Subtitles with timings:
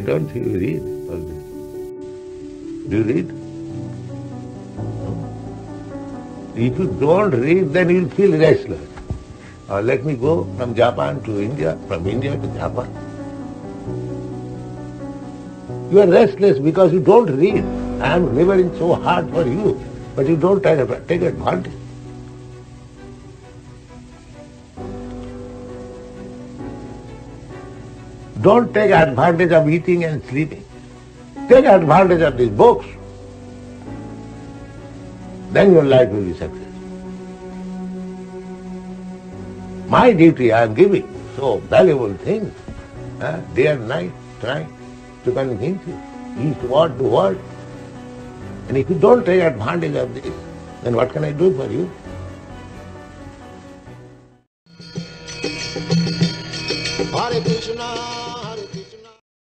[0.00, 1.42] don't think you read all this?
[2.88, 3.28] Do you read?
[6.56, 8.88] If you don't read, then you'll feel restless.
[9.68, 12.90] Or uh, let me go from Japan to India, from India to Japan.
[15.92, 17.64] You are restless because you don't read.
[18.02, 19.80] I am laboring so hard for you,
[20.16, 21.72] but you don't take advantage.
[28.44, 30.62] Don't take advantage of eating and sleeping.
[31.48, 32.86] Take advantage of these books.
[35.52, 36.60] Then your life will be successful.
[39.88, 42.52] My duty I am giving so valuable things,
[43.22, 44.68] uh, day and night, trying
[45.24, 45.98] to convince you,
[46.38, 47.38] each word to word.
[48.68, 50.34] And if you don't take advantage of this,
[50.82, 51.90] then what can I do for you?
[57.14, 58.43] Hare Krishna.